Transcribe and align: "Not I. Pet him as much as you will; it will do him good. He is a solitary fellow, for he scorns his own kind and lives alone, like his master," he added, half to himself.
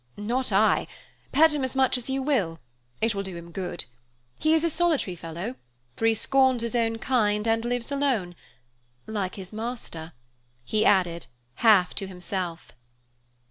"Not 0.17 0.51
I. 0.51 0.87
Pet 1.31 1.53
him 1.53 1.63
as 1.63 1.75
much 1.75 1.95
as 1.95 2.09
you 2.09 2.23
will; 2.23 2.59
it 3.01 3.13
will 3.13 3.21
do 3.21 3.37
him 3.37 3.51
good. 3.51 3.85
He 4.39 4.55
is 4.55 4.63
a 4.63 4.69
solitary 4.71 5.15
fellow, 5.15 5.53
for 5.95 6.07
he 6.07 6.15
scorns 6.15 6.63
his 6.63 6.73
own 6.75 6.97
kind 6.97 7.47
and 7.47 7.63
lives 7.63 7.91
alone, 7.91 8.35
like 9.05 9.35
his 9.35 9.53
master," 9.53 10.13
he 10.65 10.83
added, 10.85 11.27
half 11.57 11.93
to 11.93 12.07
himself. 12.07 12.71